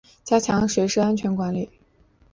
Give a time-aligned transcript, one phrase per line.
[0.23, 1.69] 加强学生安全管理